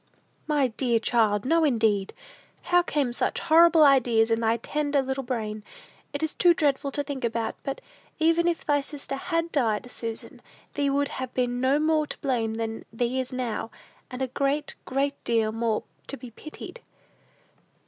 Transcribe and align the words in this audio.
"My 0.47 0.69
dear 0.69 0.97
child, 0.97 1.45
no, 1.45 1.63
indeed! 1.63 2.11
How 2.63 2.81
came 2.81 3.13
such 3.13 3.39
horrible 3.39 3.83
ideas 3.83 4.31
in 4.31 4.39
thy 4.39 4.57
tender 4.57 4.99
little 4.99 5.21
brain? 5.21 5.63
It 6.11 6.23
is 6.23 6.33
too 6.33 6.55
dreadful 6.55 6.89
to 6.93 7.03
think 7.03 7.23
about; 7.23 7.53
but, 7.61 7.81
even 8.17 8.47
if 8.47 8.65
thy 8.65 8.77
little 8.77 8.89
sister 8.89 9.15
had 9.15 9.51
died, 9.51 9.91
Susan, 9.91 10.41
thee 10.73 10.89
would 10.89 11.09
have 11.09 11.31
been 11.35 11.61
no 11.61 11.77
more 11.77 12.07
to 12.07 12.17
blame 12.17 12.55
than 12.55 12.83
thee 12.91 13.19
is 13.19 13.31
now, 13.31 13.69
and 14.09 14.23
a 14.23 14.27
great, 14.27 14.73
great 14.85 15.23
deal 15.23 15.51
more 15.51 15.83
to 16.07 16.17
be 16.17 16.31
pitied." 16.31 16.81